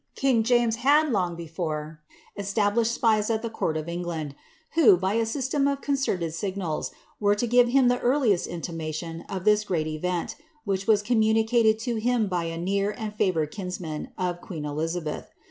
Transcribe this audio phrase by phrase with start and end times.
[0.15, 1.99] King James had, long before,
[2.35, 4.33] established spies at the court of England,
[4.71, 6.89] who, by a system of concerted signals,
[7.19, 11.97] were to give him the earliest intimation of this great event, which was communicated to
[11.97, 15.27] him by a near and favoured kinsman of queen Elizabeth.